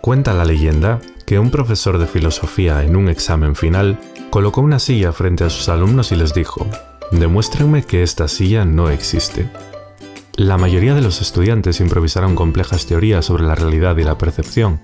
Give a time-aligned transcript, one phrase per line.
[0.00, 3.98] Cuenta la leyenda que un profesor de filosofía en un examen final
[4.30, 6.66] colocó una silla frente a sus alumnos y les dijo,
[7.12, 9.50] demuéstrenme que esta silla no existe.
[10.36, 14.80] La mayoría de los estudiantes improvisaron complejas teorías sobre la realidad y la percepción,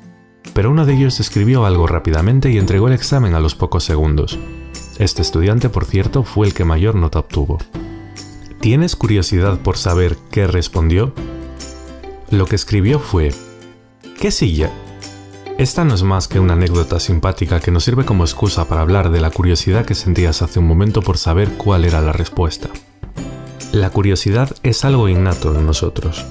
[0.53, 4.39] pero uno de ellos escribió algo rápidamente y entregó el examen a los pocos segundos.
[4.99, 7.57] Este estudiante, por cierto, fue el que mayor nota obtuvo.
[8.61, 11.15] ¿Tienes curiosidad por saber qué respondió?
[12.31, 13.33] Lo que escribió fue,
[14.21, 14.71] ¿qué silla?
[15.59, 19.11] Esta no es más que una anécdota simpática que nos sirve como excusa para hablar
[19.11, 22.69] de la curiosidad que sentías hace un momento por saber cuál era la respuesta.
[23.73, 26.27] La curiosidad es algo innato en nosotros.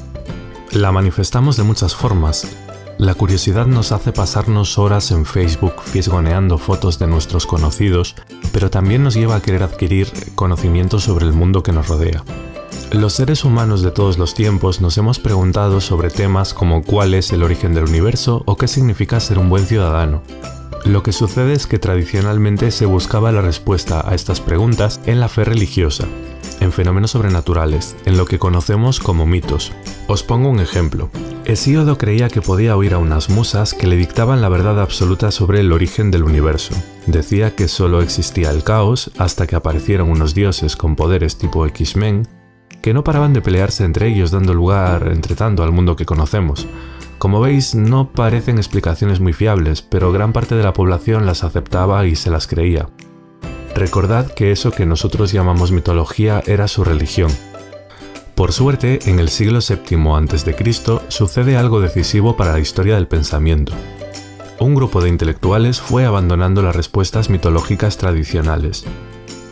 [0.71, 2.47] La manifestamos de muchas formas,
[2.99, 8.15] la curiosidad nos hace pasarnos horas en Facebook fisgoneando fotos de nuestros conocidos,
[8.53, 12.23] pero también nos lleva a querer adquirir conocimiento sobre el mundo que nos rodea.
[12.95, 17.33] Los seres humanos de todos los tiempos nos hemos preguntado sobre temas como cuál es
[17.33, 20.23] el origen del universo o qué significa ser un buen ciudadano.
[20.85, 25.27] Lo que sucede es que tradicionalmente se buscaba la respuesta a estas preguntas en la
[25.27, 26.05] fe religiosa,
[26.61, 29.73] en fenómenos sobrenaturales, en lo que conocemos como mitos.
[30.07, 31.09] Os pongo un ejemplo.
[31.43, 35.59] Hesíodo creía que podía oír a unas musas que le dictaban la verdad absoluta sobre
[35.59, 36.73] el origen del universo.
[37.07, 42.25] Decía que solo existía el caos hasta que aparecieron unos dioses con poderes tipo X-Men
[42.81, 46.67] que no paraban de pelearse entre ellos dando lugar, entre tanto, al mundo que conocemos.
[47.17, 52.05] Como veis, no parecen explicaciones muy fiables, pero gran parte de la población las aceptaba
[52.05, 52.89] y se las creía.
[53.73, 57.31] Recordad que eso que nosotros llamamos mitología era su religión.
[58.35, 61.01] Por suerte, en el siglo VII a.C.
[61.07, 63.73] sucede algo decisivo para la historia del pensamiento.
[64.59, 68.85] Un grupo de intelectuales fue abandonando las respuestas mitológicas tradicionales.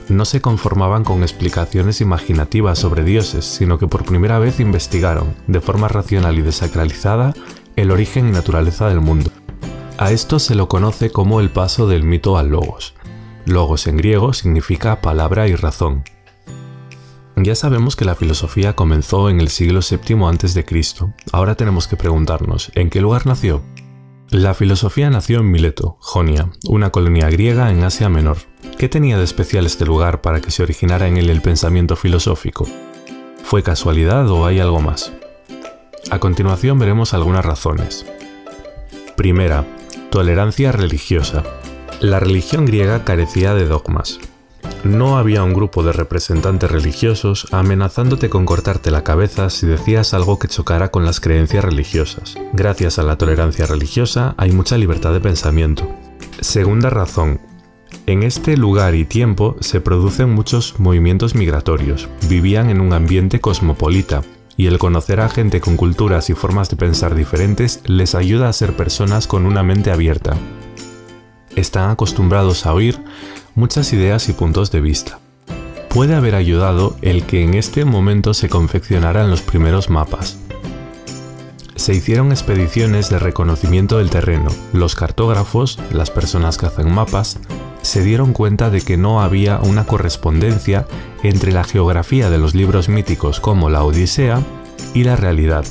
[0.09, 5.61] No se conformaban con explicaciones imaginativas sobre dioses, sino que por primera vez investigaron, de
[5.61, 7.33] forma racional y desacralizada,
[7.75, 9.31] el origen y naturaleza del mundo.
[9.97, 12.95] A esto se lo conoce como el paso del mito al logos.
[13.45, 16.03] Logos en griego significa palabra y razón.
[17.35, 20.66] Ya sabemos que la filosofía comenzó en el siglo VII a.C.
[21.31, 23.63] Ahora tenemos que preguntarnos, ¿en qué lugar nació?
[24.33, 28.38] La filosofía nació en Mileto, Jonia, una colonia griega en Asia Menor.
[28.79, 32.67] ¿Qué tenía de especial este lugar para que se originara en él el pensamiento filosófico?
[33.43, 35.13] ¿Fue casualidad o hay algo más?
[36.09, 38.07] A continuación veremos algunas razones.
[39.16, 39.67] Primera,
[40.09, 41.43] tolerancia religiosa.
[41.99, 44.17] La religión griega carecía de dogmas.
[44.83, 50.39] No había un grupo de representantes religiosos amenazándote con cortarte la cabeza si decías algo
[50.39, 52.35] que chocara con las creencias religiosas.
[52.51, 55.88] Gracias a la tolerancia religiosa hay mucha libertad de pensamiento.
[56.41, 57.39] Segunda razón.
[58.07, 62.09] En este lugar y tiempo se producen muchos movimientos migratorios.
[62.27, 64.22] Vivían en un ambiente cosmopolita,
[64.57, 68.53] y el conocer a gente con culturas y formas de pensar diferentes les ayuda a
[68.53, 70.35] ser personas con una mente abierta,
[71.55, 72.99] están acostumbrados a oír
[73.56, 75.19] muchas ideas y puntos de vista.
[75.90, 80.38] Puede haber ayudado el que en este momento se confeccionaran los primeros mapas.
[81.75, 84.50] Se hicieron expediciones de reconocimiento del terreno.
[84.74, 87.38] Los cartógrafos, las personas que hacen mapas,
[87.84, 90.88] se dieron cuenta de que no había una correspondencia
[91.22, 94.41] entre la geografía de los libros míticos como la Odisea
[94.94, 95.66] y la realidad.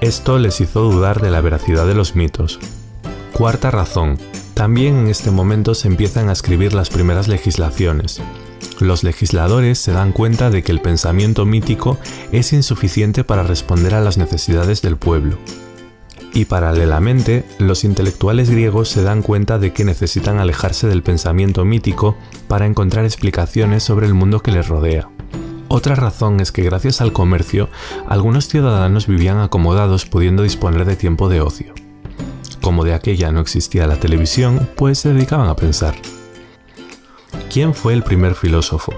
[0.00, 2.58] Esto les hizo dudar de la veracidad de los mitos.
[3.32, 4.18] Cuarta razón,
[4.58, 8.20] también en este momento se empiezan a escribir las primeras legislaciones.
[8.80, 11.96] Los legisladores se dan cuenta de que el pensamiento mítico
[12.32, 15.38] es insuficiente para responder a las necesidades del pueblo.
[16.34, 22.16] Y paralelamente, los intelectuales griegos se dan cuenta de que necesitan alejarse del pensamiento mítico
[22.48, 25.08] para encontrar explicaciones sobre el mundo que les rodea.
[25.68, 27.68] Otra razón es que gracias al comercio,
[28.08, 31.74] algunos ciudadanos vivían acomodados pudiendo disponer de tiempo de ocio
[32.68, 35.94] como de aquella no existía la televisión, pues se dedicaban a pensar.
[37.50, 38.92] ¿Quién fue el primer filósofo?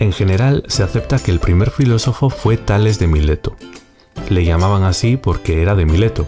[0.00, 3.54] En general se acepta que el primer filósofo fue Tales de Mileto.
[4.30, 6.26] Le llamaban así porque era de Mileto.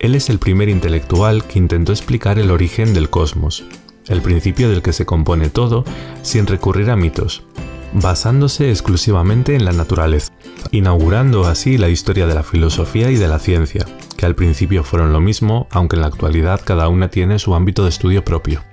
[0.00, 3.64] Él es el primer intelectual que intentó explicar el origen del cosmos,
[4.08, 5.84] el principio del que se compone todo,
[6.22, 7.44] sin recurrir a mitos,
[7.92, 10.32] basándose exclusivamente en la naturaleza,
[10.72, 13.86] inaugurando así la historia de la filosofía y de la ciencia,
[14.18, 17.84] que al principio fueron lo mismo, aunque en la actualidad cada una tiene su ámbito
[17.84, 18.64] de estudio propio.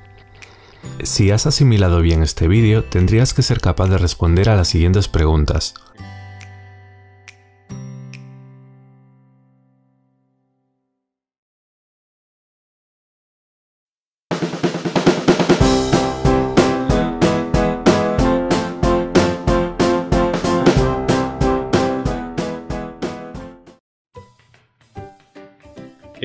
[1.04, 5.08] Si has asimilado bien este vídeo, tendrías que ser capaz de responder a las siguientes
[5.08, 5.76] preguntas.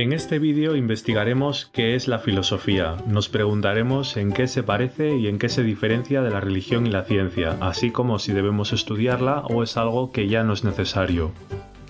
[0.00, 5.28] En este vídeo investigaremos qué es la filosofía, nos preguntaremos en qué se parece y
[5.28, 9.40] en qué se diferencia de la religión y la ciencia, así como si debemos estudiarla
[9.40, 11.32] o es algo que ya no es necesario.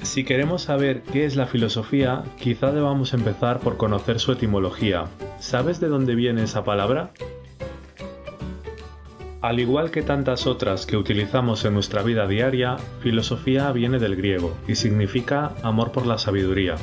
[0.03, 5.05] Si queremos saber qué es la filosofía, quizá debamos empezar por conocer su etimología.
[5.39, 7.13] ¿Sabes de dónde viene esa palabra?
[9.41, 14.57] Al igual que tantas otras que utilizamos en nuestra vida diaria, filosofía viene del griego
[14.67, 16.75] y significa amor por la sabiduría.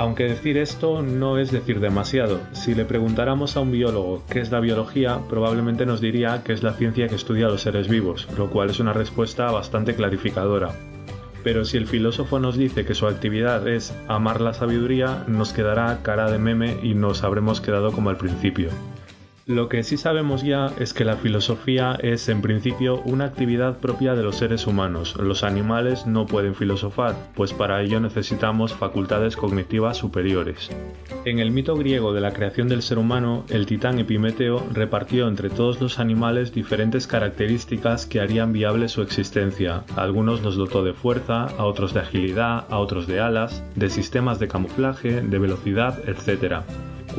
[0.00, 2.40] Aunque decir esto no es decir demasiado.
[2.52, 6.62] Si le preguntáramos a un biólogo qué es la biología, probablemente nos diría que es
[6.62, 10.70] la ciencia que estudia los seres vivos, lo cual es una respuesta bastante clarificadora.
[11.44, 15.98] Pero si el filósofo nos dice que su actividad es amar la sabiduría, nos quedará
[16.02, 18.70] cara de meme y nos habremos quedado como al principio.
[19.50, 24.14] Lo que sí sabemos ya es que la filosofía es en principio una actividad propia
[24.14, 25.16] de los seres humanos.
[25.16, 30.70] Los animales no pueden filosofar, pues para ello necesitamos facultades cognitivas superiores.
[31.24, 35.50] En el mito griego de la creación del ser humano, el titán Epimeteo repartió entre
[35.50, 39.82] todos los animales diferentes características que harían viable su existencia.
[39.96, 43.90] A algunos los dotó de fuerza, a otros de agilidad, a otros de alas, de
[43.90, 46.62] sistemas de camuflaje, de velocidad, etc.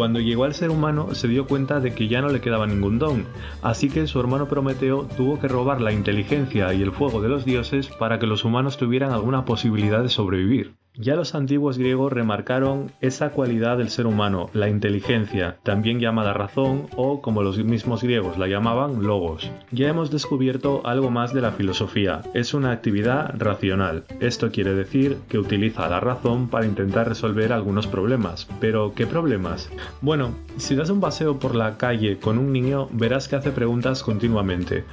[0.02, 2.98] Cuando llegó al ser humano se dio cuenta de que ya no le quedaba ningún
[2.98, 3.28] don,
[3.62, 7.46] así que su hermano Prometeo tuvo que robar la inteligencia y el fuego de los
[7.46, 10.74] dioses para que los humanos tuvieran alguna posibilidad de sobrevivir.
[10.98, 16.88] Ya los antiguos griegos remarcaron esa cualidad del ser humano, la inteligencia, también llamada razón
[16.98, 19.50] o, como los mismos griegos la llamaban, logos.
[19.72, 24.04] Ya hemos descubierto algo más de la filosofía, es una actividad racional.
[24.20, 28.50] Esto quiere decir que utiliza la razón para intentar resolver algunos problemas.
[28.60, 29.70] ¿Pero qué problemas?
[30.02, 34.04] Bueno, si das un paseo por la calle con un niño, verás que hace preguntas
[34.04, 34.84] continuamente.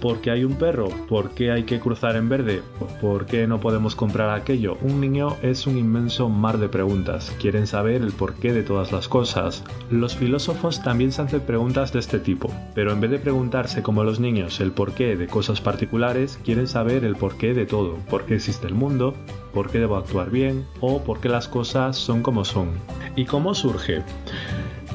[0.00, 0.88] ¿Por qué hay un perro?
[1.08, 2.62] ¿Por qué hay que cruzar en verde?
[3.00, 4.78] ¿Por qué no podemos comprar aquello?
[4.82, 7.34] Un niño es un inmenso mar de preguntas.
[7.40, 9.64] Quieren saber el porqué de todas las cosas.
[9.90, 14.04] Los filósofos también se hacen preguntas de este tipo, pero en vez de preguntarse como
[14.04, 17.96] los niños el porqué de cosas particulares, quieren saber el porqué de todo.
[18.10, 19.14] ¿Por qué existe el mundo?
[19.54, 20.66] ¿Por qué debo actuar bien?
[20.80, 22.68] ¿O por qué las cosas son como son?
[23.16, 24.02] ¿Y cómo surge?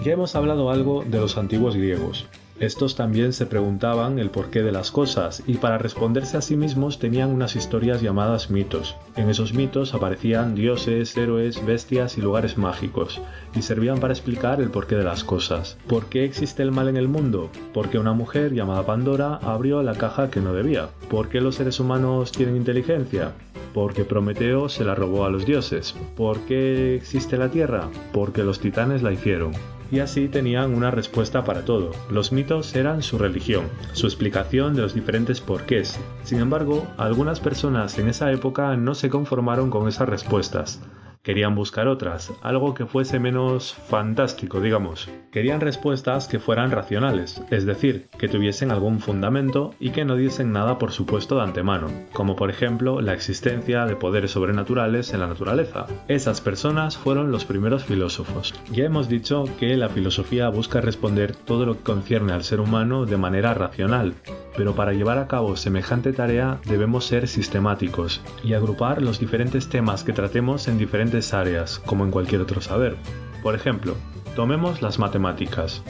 [0.06, 2.28] Ya hemos hablado algo de los antiguos griegos.
[2.60, 7.00] Estos también se preguntaban el porqué de las cosas y para responderse a sí mismos
[7.00, 8.96] tenían unas historias llamadas mitos.
[9.16, 13.22] En esos mitos aparecían dioses, héroes, bestias y lugares mágicos
[13.56, 15.78] y servían para explicar el porqué de las cosas.
[15.88, 17.50] ¿Por qué existe el mal en el mundo?
[17.74, 20.90] Porque una mujer llamada Pandora abrió la caja que no debía.
[21.10, 23.32] ¿Por qué los seres humanos tienen inteligencia?
[23.74, 25.96] Porque Prometeo se la robó a los dioses.
[26.16, 27.90] ¿Por qué existe la Tierra?
[28.14, 29.54] Porque los titanes la hicieron
[29.94, 31.92] y así tenían una respuesta para todo.
[32.10, 36.00] Los mitos eran su religión, su explicación de los diferentes porqués.
[36.24, 40.82] Sin embargo, algunas personas en esa época no se conformaron con esas respuestas.
[41.24, 45.10] Querían buscar otras, algo que fuese menos fantástico, digamos.
[45.32, 50.52] Querían respuestas que fueran racionales, es decir, que tuviesen algún fundamento y que no diesen
[50.52, 55.28] nada por supuesto de antemano, como por ejemplo la existencia de poderes sobrenaturales en la
[55.28, 55.86] naturaleza.
[56.10, 58.54] Esas personas fueron los primeros filósofos.
[58.74, 63.06] Ya hemos dicho que la filosofía busca responder todo lo que concierne al ser humano
[63.06, 64.14] de manera racional,
[64.58, 70.04] pero para llevar a cabo semejante tarea debemos ser sistemáticos y agrupar los diferentes temas
[70.04, 72.98] que tratemos en diferentes áreas, como en cualquier otro saber.
[73.44, 73.96] Por ejemplo,
[74.36, 75.84] tomemos las matemáticas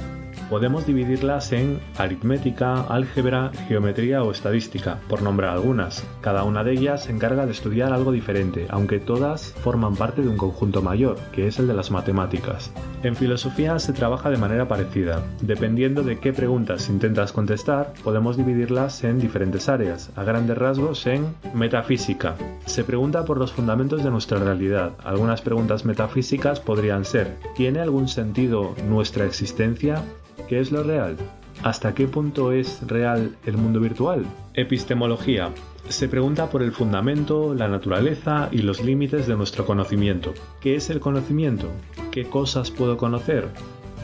[0.54, 6.06] podemos dividirlas en aritmética, álgebra, geometría o estadística, por nombrar algunas.
[6.22, 10.28] Cada una de ellas se encarga de estudiar algo diferente, aunque todas forman parte de
[10.28, 12.72] un conjunto mayor, que es el de las matemáticas.
[13.02, 15.24] En filosofía se trabaja de manera parecida.
[15.42, 21.34] Dependiendo de qué preguntas intentas contestar, podemos dividirlas en diferentes áreas, a grandes rasgos en
[21.56, 22.36] metafísica.
[22.68, 24.92] Se pregunta por los fundamentos de nuestra realidad.
[25.04, 30.04] Algunas preguntas metafísicas podrían ser, ¿tiene algún sentido nuestra existencia?
[30.48, 31.16] ¿Qué es lo real?
[31.64, 34.26] ¿Hasta qué punto es real el mundo virtual?
[34.54, 35.50] Epistemología.
[35.88, 40.34] Se pregunta por el fundamento, la naturaleza y los límites de nuestro conocimiento.
[40.60, 41.70] ¿Qué es el conocimiento?
[42.12, 43.48] ¿Qué cosas puedo conocer?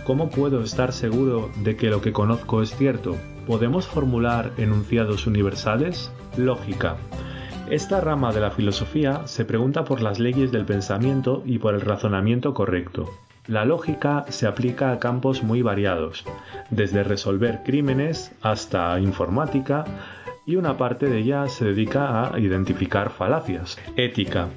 [0.06, 3.18] ¿Cómo puedo estar seguro de que lo que conozco es cierto?
[3.46, 6.12] ¿Podemos formular enunciados universales?
[6.38, 6.96] Lógica.
[7.70, 11.82] Esta rama de la filosofía se pregunta por las leyes del pensamiento y por el
[11.82, 13.10] razonamiento correcto.
[13.48, 16.24] La lógica se aplica a campos muy variados,
[16.70, 19.86] desde resolver crímenes hasta informática,
[20.46, 23.78] y una parte de ella se dedica a identificar falacias.
[23.96, 24.50] Ética.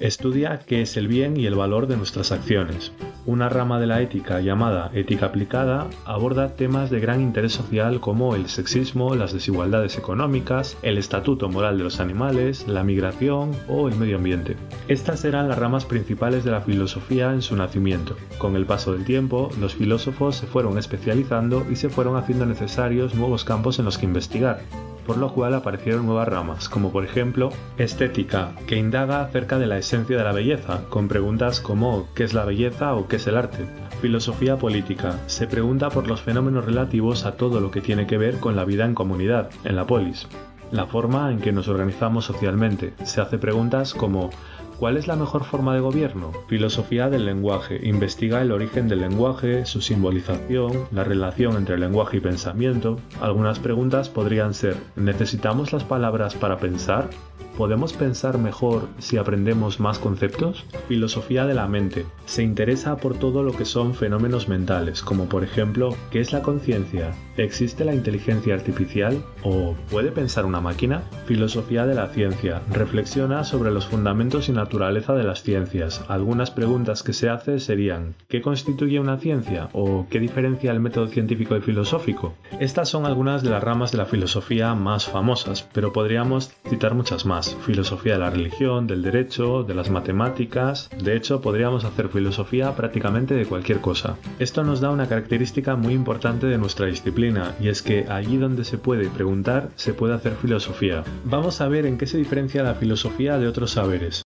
[0.00, 2.92] Estudia qué es el bien y el valor de nuestras acciones.
[3.26, 8.36] Una rama de la ética llamada ética aplicada aborda temas de gran interés social como
[8.36, 13.96] el sexismo, las desigualdades económicas, el estatuto moral de los animales, la migración o el
[13.96, 14.56] medio ambiente.
[14.86, 18.16] Estas eran las ramas principales de la filosofía en su nacimiento.
[18.38, 23.16] Con el paso del tiempo, los filósofos se fueron especializando y se fueron haciendo necesarios
[23.16, 24.60] nuevos campos en los que investigar
[25.06, 29.78] por lo cual aparecieron nuevas ramas, como por ejemplo estética, que indaga acerca de la
[29.78, 33.36] esencia de la belleza, con preguntas como ¿qué es la belleza o qué es el
[33.36, 33.64] arte?
[34.00, 38.40] Filosofía política, se pregunta por los fenómenos relativos a todo lo que tiene que ver
[38.40, 40.26] con la vida en comunidad, en la polis.
[40.72, 44.30] La forma en que nos organizamos socialmente, se hace preguntas como
[44.78, 46.32] ¿Cuál es la mejor forma de gobierno?
[46.48, 47.80] Filosofía del lenguaje.
[47.88, 53.00] Investiga el origen del lenguaje, su simbolización, la relación entre lenguaje y pensamiento.
[53.22, 57.08] Algunas preguntas podrían ser, ¿necesitamos las palabras para pensar?
[57.56, 60.66] ¿Podemos pensar mejor si aprendemos más conceptos?
[60.88, 62.04] Filosofía de la mente.
[62.26, 66.42] Se interesa por todo lo que son fenómenos mentales, como por ejemplo, ¿qué es la
[66.42, 67.14] conciencia?
[67.38, 69.24] ¿Existe la inteligencia artificial?
[69.42, 71.04] ¿O puede pensar una máquina?
[71.24, 72.60] Filosofía de la ciencia.
[72.70, 76.04] Reflexiona sobre los fundamentos y naturaleza de las ciencias.
[76.08, 79.68] Algunas preguntas que se hace serían, ¿qué constituye una ciencia?
[79.72, 82.34] ¿O qué diferencia el método científico y filosófico?
[82.58, 87.26] Estas son algunas de las ramas de la filosofía más famosas, pero podríamos citar muchas
[87.26, 90.90] más filosofía de la religión, del derecho, de las matemáticas.
[91.00, 94.16] De hecho, podríamos hacer filosofía prácticamente de cualquier cosa.
[94.40, 98.64] Esto nos da una característica muy importante de nuestra disciplina, y es que allí donde
[98.64, 101.04] se puede preguntar, se puede hacer filosofía.
[101.24, 104.25] Vamos a ver en qué se diferencia la filosofía de otros saberes.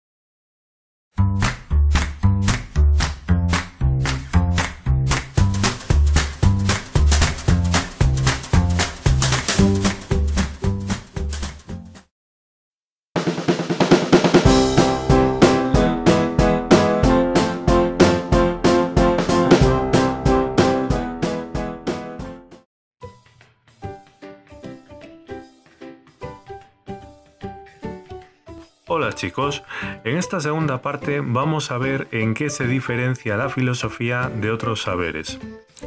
[29.18, 29.64] Chicos,
[30.06, 34.84] en esta segunda parte vamos a ver en qué se diferencia la filosofía de otros
[34.84, 35.40] saberes.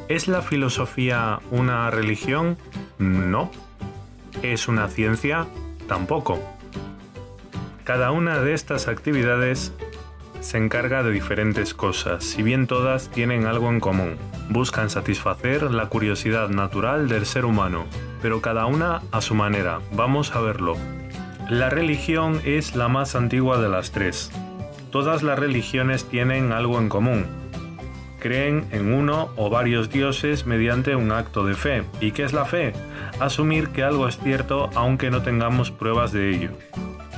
[0.08, 2.58] ¿Es la filosofía una religión?
[2.98, 3.50] No.
[4.42, 5.46] ¿Es una ciencia?
[5.88, 6.40] Tampoco.
[7.84, 9.72] Cada una de estas actividades
[10.40, 14.16] se encarga de diferentes cosas, si bien todas tienen algo en común.
[14.48, 17.86] Buscan satisfacer la curiosidad natural del ser humano,
[18.22, 19.80] pero cada una a su manera.
[19.92, 20.76] Vamos a verlo.
[21.50, 24.30] La religión es la más antigua de las tres.
[24.92, 27.26] Todas las religiones tienen algo en común.
[28.20, 31.82] Creen en uno o varios dioses mediante un acto de fe.
[32.00, 32.72] ¿Y qué es la fe?
[33.18, 36.50] Asumir que algo es cierto aunque no tengamos pruebas de ello.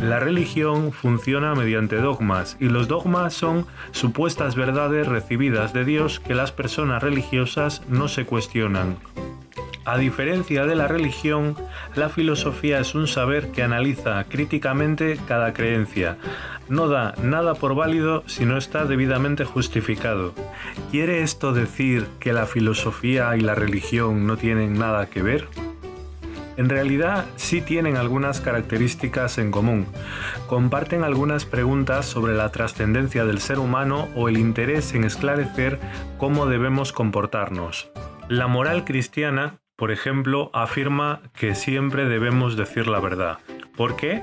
[0.01, 6.35] La religión funciona mediante dogmas y los dogmas son supuestas verdades recibidas de Dios que
[6.35, 8.97] las personas religiosas no se cuestionan
[9.85, 11.57] a diferencia de la religión,
[11.95, 16.19] la filosofía es un saber que analiza críticamente cada creencia.
[16.69, 20.35] No da nada por válido si no está debidamente justificado.
[20.91, 25.49] ¿Quiere esto decir que la filosofía y la religión no tienen nada que ver?
[26.57, 29.87] En realidad sí tienen algunas características en común.
[30.49, 35.81] Comparten algunas preguntas sobre la trascendencia del ser humano o el interés en esclarecer
[36.19, 37.91] cómo debemos comportarnos.
[38.29, 43.39] La moral cristiana por ejemplo, afirma que siempre debemos decir la verdad.
[43.77, 44.23] ¿Por qué?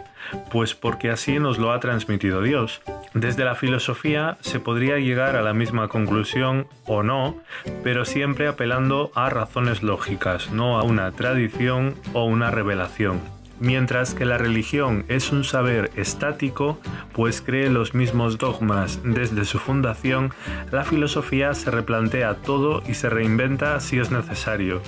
[0.54, 2.82] Pues porque así nos lo ha transmitido Dios.
[3.14, 7.36] Desde la filosofía se podría llegar a la misma conclusión o no,
[7.84, 13.20] pero siempre apelando a razones lógicas, no a una tradición o una revelación.
[13.60, 16.80] Mientras que la religión es un saber estático,
[17.14, 20.32] pues cree los mismos dogmas desde su fundación,
[20.72, 24.82] la filosofía se replantea todo y se reinventa si es necesario.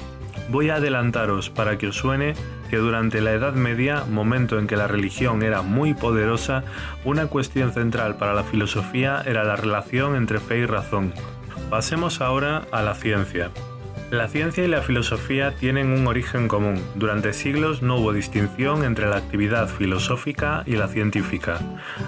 [0.49, 2.33] Voy a adelantaros para que os suene
[2.69, 6.63] que durante la Edad Media, momento en que la religión era muy poderosa,
[7.03, 11.13] una cuestión central para la filosofía era la relación entre fe y razón.
[11.69, 13.51] Pasemos ahora a la ciencia.
[14.11, 16.83] La ciencia y la filosofía tienen un origen común.
[16.95, 21.61] Durante siglos no hubo distinción entre la actividad filosófica y la científica.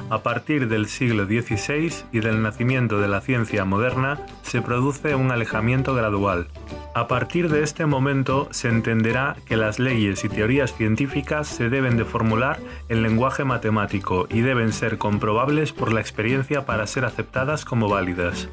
[0.10, 5.32] A partir del siglo XVI y del nacimiento de la ciencia moderna se produce un
[5.32, 6.50] alejamiento gradual.
[6.96, 11.98] A partir de este momento se entenderá que las leyes y teorías científicas se deben
[11.98, 17.66] de formular en lenguaje matemático y deben ser comprobables por la experiencia para ser aceptadas
[17.66, 18.48] como válidas.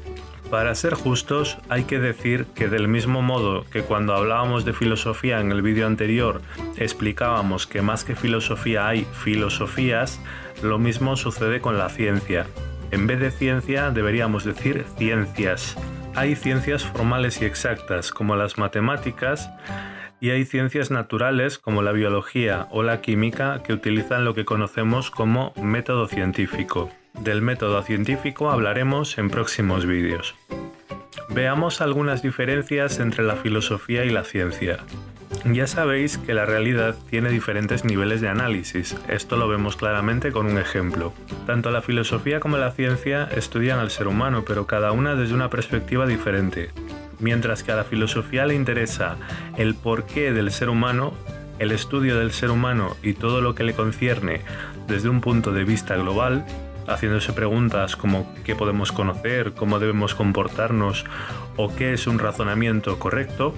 [0.49, 5.39] Para ser justos, hay que decir que del mismo modo que cuando hablábamos de filosofía
[5.39, 6.41] en el vídeo anterior
[6.77, 10.19] explicábamos que más que filosofía hay filosofías,
[10.63, 12.47] lo mismo sucede con la ciencia.
[12.89, 15.77] En vez de ciencia deberíamos decir ciencias.
[16.13, 19.49] Hay ciencias formales y exactas como las matemáticas
[20.19, 25.09] y hay ciencias naturales como la biología o la química que utilizan lo que conocemos
[25.09, 26.91] como método científico.
[27.19, 30.35] Del método científico hablaremos en próximos vídeos.
[31.29, 34.79] Veamos algunas diferencias entre la filosofía y la ciencia.
[35.45, 40.45] Ya sabéis que la realidad tiene diferentes niveles de análisis, esto lo vemos claramente con
[40.45, 41.13] un ejemplo.
[41.47, 45.49] Tanto la filosofía como la ciencia estudian al ser humano, pero cada una desde una
[45.49, 46.69] perspectiva diferente.
[47.19, 49.17] Mientras que a la filosofía le interesa
[49.57, 51.13] el porqué del ser humano,
[51.57, 54.41] el estudio del ser humano y todo lo que le concierne
[54.87, 56.45] desde un punto de vista global,
[56.87, 61.05] haciéndose preguntas como qué podemos conocer, cómo debemos comportarnos
[61.57, 63.53] o qué es un razonamiento correcto,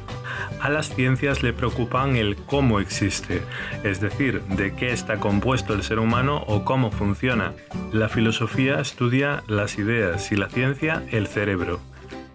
[0.61, 3.41] a las ciencias le preocupan el cómo existe,
[3.83, 7.53] es decir, de qué está compuesto el ser humano o cómo funciona.
[7.91, 11.79] La filosofía estudia las ideas y la ciencia el cerebro.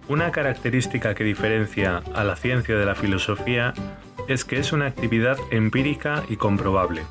[0.09, 3.75] Una característica que diferencia a la ciencia de la filosofía
[4.27, 7.03] es que es una actividad empírica y comprobable.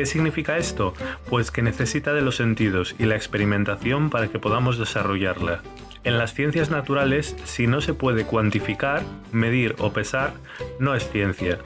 [0.00, 0.94] ¿Qué significa esto?
[1.28, 5.60] Pues que necesita de los sentidos y la experimentación para que podamos desarrollarla.
[6.04, 10.32] En las ciencias naturales, si no se puede cuantificar, medir o pesar,
[10.78, 11.58] no es ciencia.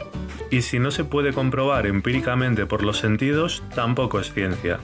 [0.50, 4.80] Y si no se puede comprobar empíricamente por los sentidos, tampoco es ciencia.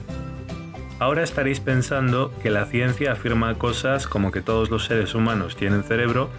[0.99, 5.83] Ahora estaréis pensando que la ciencia afirma cosas como que todos los seres humanos tienen
[5.83, 6.29] cerebro,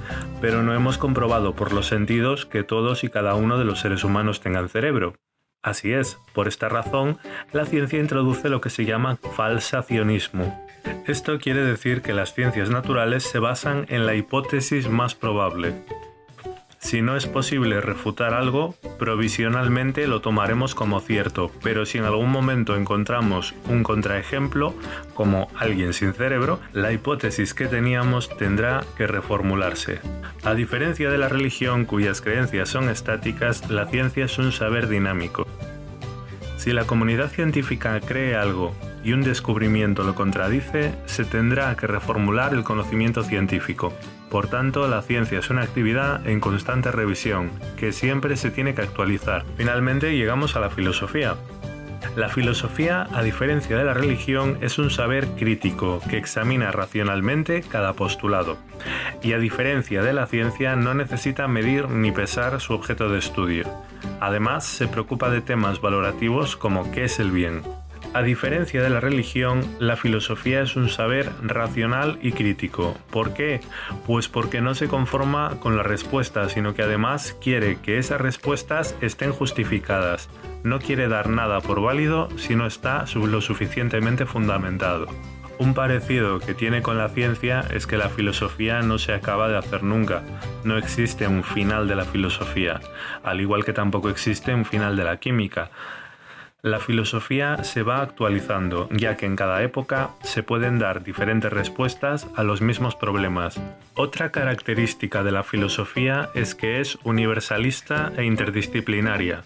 [0.40, 4.02] pero no hemos comprobado por los sentidos que todos y cada uno de los seres
[4.02, 5.12] humanos tengan cerebro.
[5.62, 7.19] Así es, por esta razón,
[7.52, 10.66] la ciencia introduce lo que se llama falsacionismo.
[11.07, 15.75] Esto quiere decir que las ciencias naturales se basan en la hipótesis más probable,
[16.83, 22.29] si no es posible refutar algo, provisionalmente lo tomaremos como cierto, pero si en algún
[22.29, 24.75] momento encontramos un contraejemplo,
[25.15, 30.01] como alguien sin cerebro, la hipótesis que teníamos tendrá que reformularse.
[30.43, 35.47] A diferencia de la religión cuyas creencias son estáticas, la ciencia es un saber dinámico.
[36.57, 38.75] Si la comunidad científica cree algo
[39.05, 43.92] y un descubrimiento lo contradice, se tendrá que reformular el conocimiento científico.
[44.33, 48.81] Por tanto, la ciencia es una actividad en constante revisión, que siempre se tiene que
[48.81, 49.45] actualizar.
[49.59, 51.35] Finalmente llegamos a la filosofía.
[52.16, 57.92] La filosofía, a diferencia de la religión, es un saber crítico que examina racionalmente cada
[57.92, 58.57] postulado.
[59.23, 63.66] Y a diferencia de la ciencia, no necesita medir ni pesar su objeto de estudio.
[64.18, 67.61] Además, se preocupa de temas valorativos como qué es el bien,
[68.14, 72.96] a diferencia de la religión, la filosofía es un saber racional y crítico.
[73.11, 73.61] ¿Por qué?
[74.07, 78.94] Pues porque no se conforma con la respuesta, sino que además quiere que esas respuestas
[79.01, 80.29] estén justificadas.
[80.62, 85.07] No quiere dar nada por válido si no está lo suficientemente fundamentado.
[85.59, 89.57] Un parecido que tiene con la ciencia es que la filosofía no se acaba de
[89.57, 90.22] hacer nunca.
[90.64, 92.81] No existe un final de la filosofía,
[93.22, 95.70] al igual que tampoco existe un final de la química.
[96.64, 102.29] La filosofía se va actualizando, ya que en cada época se pueden dar diferentes respuestas
[102.37, 103.61] a los mismos problemas.
[103.94, 109.42] Otra característica de la filosofía es que es universalista e interdisciplinaria.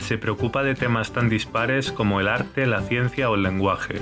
[0.00, 4.00] Se preocupa de temas tan dispares como el arte, la ciencia o el lenguaje.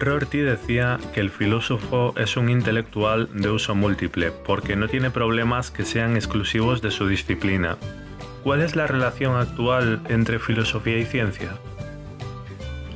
[0.00, 5.70] Rorty decía que el filósofo es un intelectual de uso múltiple, porque no tiene problemas
[5.70, 7.76] que sean exclusivos de su disciplina.
[8.42, 11.50] ¿Cuál es la relación actual entre filosofía y ciencia?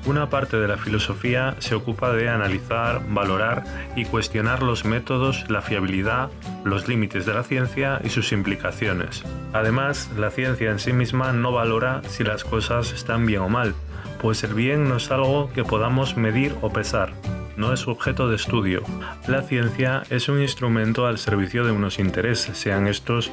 [0.04, 3.62] Una parte de la filosofía se ocupa de analizar, valorar
[3.94, 6.28] y cuestionar los métodos, la fiabilidad,
[6.64, 9.22] los límites de la ciencia y sus implicaciones.
[9.52, 13.74] Además, la ciencia en sí misma no valora si las cosas están bien o mal,
[14.20, 17.12] pues el bien no es algo que podamos medir o pesar,
[17.56, 18.82] no es objeto de estudio.
[19.28, 23.30] La ciencia es un instrumento al servicio de unos intereses, sean estos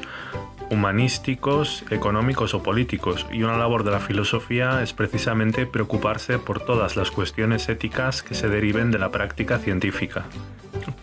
[0.70, 6.96] humanísticos, económicos o políticos, y una labor de la filosofía es precisamente preocuparse por todas
[6.96, 10.26] las cuestiones éticas que se deriven de la práctica científica.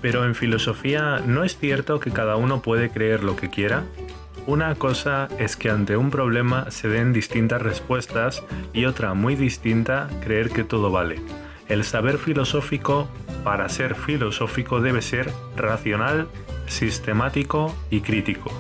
[0.01, 3.85] Pero en filosofía, ¿no es cierto que cada uno puede creer lo que quiera?
[4.47, 10.09] Una cosa es que ante un problema se den distintas respuestas y otra muy distinta
[10.23, 11.21] creer que todo vale.
[11.69, 13.09] El saber filosófico,
[13.43, 16.29] para ser filosófico, debe ser racional,
[16.69, 18.53] sistemático y crítico.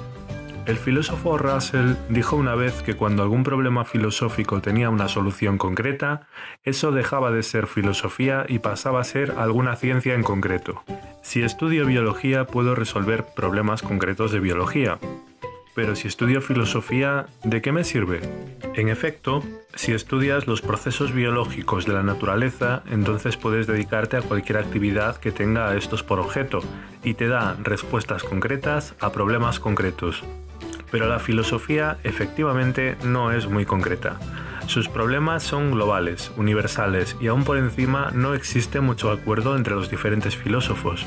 [0.66, 6.26] El filósofo Russell dijo una vez que cuando algún problema filosófico tenía una solución concreta,
[6.64, 10.82] eso dejaba de ser filosofía y pasaba a ser alguna ciencia en concreto.
[11.22, 14.98] Si estudio biología puedo resolver problemas concretos de biología.
[15.76, 18.22] pero si estudio filosofía, ¿de qué me sirve?
[18.74, 19.42] En efecto,
[19.74, 25.32] si estudias los procesos biológicos de la naturaleza, entonces puedes dedicarte a cualquier actividad que
[25.32, 26.60] tenga estos por objeto
[27.04, 30.24] y te da respuestas concretas a problemas concretos.
[30.90, 34.18] Pero la filosofía efectivamente no es muy concreta.
[34.66, 39.90] Sus problemas son globales, universales y aún por encima no existe mucho acuerdo entre los
[39.90, 41.06] diferentes filósofos.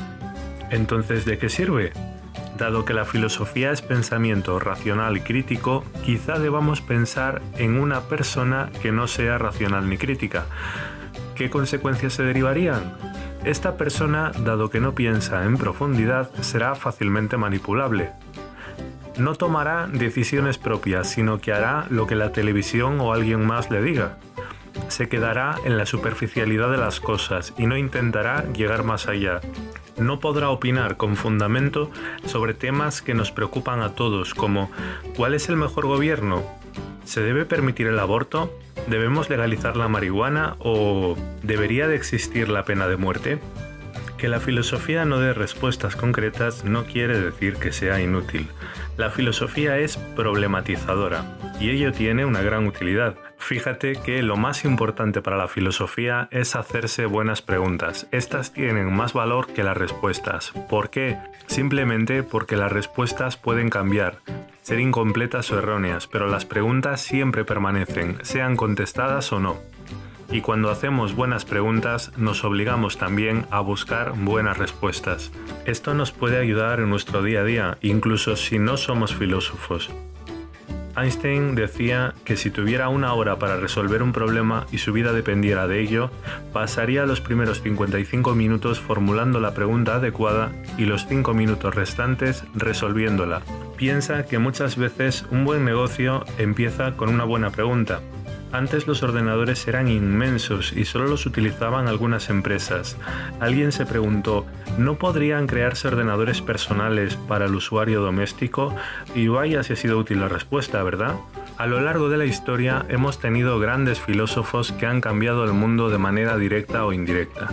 [0.70, 1.92] Entonces, ¿de qué sirve?
[2.56, 8.70] Dado que la filosofía es pensamiento racional y crítico, quizá debamos pensar en una persona
[8.82, 10.46] que no sea racional ni crítica.
[11.34, 12.96] ¿Qué consecuencias se derivarían?
[13.44, 18.12] Esta persona, dado que no piensa en profundidad, será fácilmente manipulable.
[19.20, 23.82] No tomará decisiones propias, sino que hará lo que la televisión o alguien más le
[23.82, 24.16] diga.
[24.88, 29.42] Se quedará en la superficialidad de las cosas y no intentará llegar más allá,
[29.98, 31.90] no podrá opinar con fundamento
[32.24, 34.70] sobre temas que nos preocupan a todos, como
[35.16, 36.42] ¿cuál es el mejor gobierno?
[37.04, 38.50] ¿Se debe permitir el aborto?
[38.88, 43.38] ¿Debemos legalizar la marihuana o debería de existir la pena de muerte?
[44.16, 48.48] Que la filosofía no dé respuestas concretas no quiere decir que sea inútil.
[49.00, 51.24] La filosofía es problematizadora
[51.58, 53.14] y ello tiene una gran utilidad.
[53.38, 58.06] Fíjate que lo más importante para la filosofía es hacerse buenas preguntas.
[58.10, 60.52] Estas tienen más valor que las respuestas.
[60.68, 61.16] ¿Por qué?
[61.46, 64.18] Simplemente porque las respuestas pueden cambiar,
[64.60, 69.56] ser incompletas o erróneas, pero las preguntas siempre permanecen, sean contestadas o no.
[70.30, 75.32] Y cuando hacemos buenas preguntas, nos obligamos también a buscar buenas respuestas.
[75.66, 79.90] Esto nos puede ayudar en nuestro día a día, incluso si no somos filósofos.
[80.96, 85.66] Einstein decía que si tuviera una hora para resolver un problema y su vida dependiera
[85.66, 86.10] de ello,
[86.52, 93.42] pasaría los primeros 55 minutos formulando la pregunta adecuada y los 5 minutos restantes resolviéndola.
[93.76, 98.00] Piensa que muchas veces un buen negocio empieza con una buena pregunta,
[98.52, 102.96] antes los ordenadores eran inmensos y solo los utilizaban algunas empresas.
[103.40, 104.46] Alguien se preguntó,
[104.78, 108.74] ¿no podrían crearse ordenadores personales para el usuario doméstico?
[109.14, 111.16] Y vaya si ha sido útil la respuesta, ¿verdad?
[111.58, 115.90] A lo largo de la historia hemos tenido grandes filósofos que han cambiado el mundo
[115.90, 117.48] de manera directa o indirecta.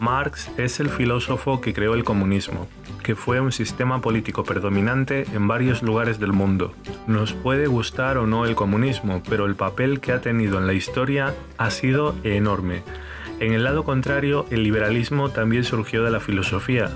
[0.00, 2.68] Marx es el filósofo que creó el comunismo,
[3.02, 6.72] que fue un sistema político predominante en varios lugares del mundo.
[7.06, 10.72] Nos puede gustar o no el comunismo, pero el papel que ha tenido en la
[10.72, 12.82] historia ha sido enorme.
[13.40, 16.90] En el lado contrario, el liberalismo también surgió de la filosofía.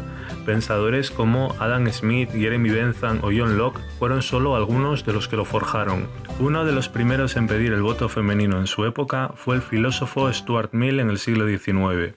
[0.44, 5.36] Pensadores como Adam Smith, Jeremy Bentham o John Locke fueron solo algunos de los que
[5.36, 6.08] lo forjaron.
[6.40, 10.32] Uno de los primeros en pedir el voto femenino en su época fue el filósofo
[10.32, 12.16] Stuart Mill en el siglo XIX.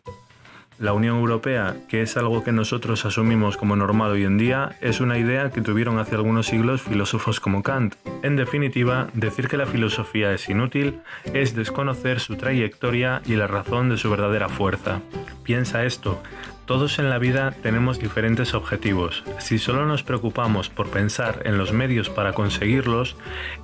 [0.77, 4.99] La Unión Europea, que es algo que nosotros asumimos como normal hoy en día, es
[4.99, 7.95] una idea que tuvieron hace algunos siglos filósofos como Kant.
[8.23, 10.99] En definitiva, decir que la filosofía es inútil
[11.33, 14.99] es desconocer su trayectoria y la razón de su verdadera fuerza.
[15.43, 16.21] Piensa esto,
[16.65, 19.23] todos en la vida tenemos diferentes objetivos.
[19.37, 23.15] Si solo nos preocupamos por pensar en los medios para conseguirlos,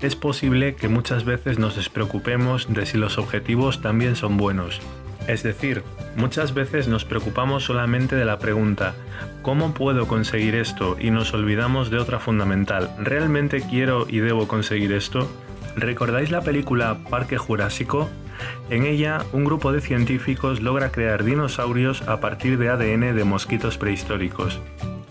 [0.02, 4.80] es posible que muchas veces nos despreocupemos de si los objetivos también son buenos.
[5.28, 5.84] Es decir,
[6.16, 8.96] muchas veces nos preocupamos solamente de la pregunta
[9.42, 10.98] ¿cómo puedo conseguir esto?
[11.00, 15.30] y nos olvidamos de otra fundamental ¿realmente quiero y debo conseguir esto?
[15.76, 18.10] ¿Recordáis la película Parque Jurásico?
[18.70, 23.78] En ella, un grupo de científicos logra crear dinosaurios a partir de ADN de mosquitos
[23.78, 24.60] prehistóricos.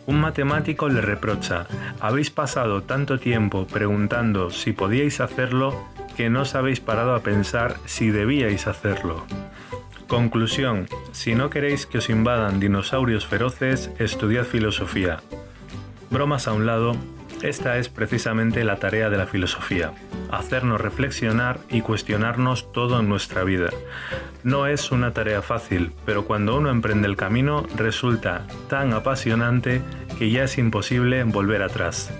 [0.06, 1.66] Un matemático le reprocha,
[2.00, 7.76] habéis pasado tanto tiempo preguntando si podíais hacerlo que no os habéis parado a pensar
[7.86, 9.24] si debíais hacerlo.
[10.10, 10.88] Conclusión.
[11.12, 15.20] Si no queréis que os invadan dinosaurios feroces, estudiad filosofía.
[16.10, 16.96] Bromas a un lado,
[17.42, 19.92] esta es precisamente la tarea de la filosofía,
[20.32, 23.70] hacernos reflexionar y cuestionarnos todo en nuestra vida.
[24.42, 29.80] No es una tarea fácil, pero cuando uno emprende el camino resulta tan apasionante
[30.18, 32.12] que ya es imposible volver atrás.